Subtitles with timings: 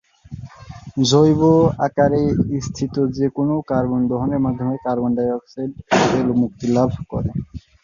[1.03, 1.41] জৈব
[1.87, 2.21] আকারে
[2.67, 7.31] স্থিত যে কোনও কার্বন দহনের মাধ্যমে কার্বন ডাই অক্সাইড রূপে মুক্তিলাভ করে।